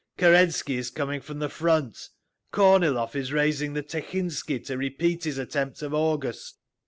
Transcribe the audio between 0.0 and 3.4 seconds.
Kerensky is coming from the front. Kornilov is